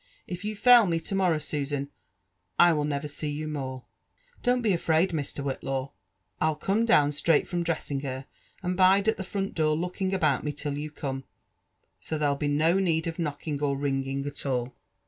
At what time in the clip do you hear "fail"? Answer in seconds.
0.55-0.87